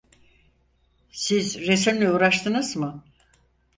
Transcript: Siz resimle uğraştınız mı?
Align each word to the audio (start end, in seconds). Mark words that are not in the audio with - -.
Siz 1.11 1.57
resimle 1.67 2.11
uğraştınız 2.11 2.75
mı? 2.75 3.03